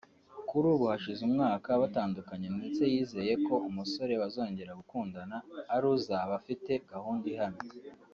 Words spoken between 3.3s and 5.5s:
ko umusore bazongera gukundana